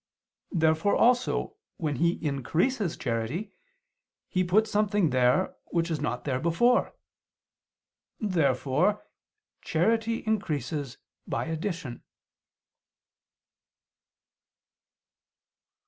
[0.51, 3.53] Therefore also, when He increases charity,
[4.29, 6.95] He puts something there which was not there before.
[8.19, 9.05] Therefore
[9.61, 12.01] charity increases by addition.